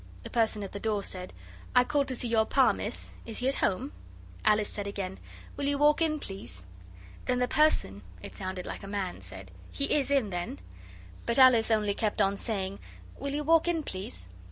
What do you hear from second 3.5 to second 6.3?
home?' Alice said again, 'Will you walk in,